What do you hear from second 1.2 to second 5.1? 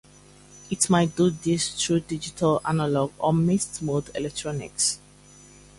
this through digital, analog or mixed-mode electronics.